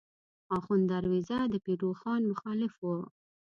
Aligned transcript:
آخوند 0.57 0.83
دروېزه 0.91 1.37
د 1.51 1.55
پیر 1.63 1.77
روښان 1.85 2.21
مخالف 2.31 2.73
و. 2.81 2.85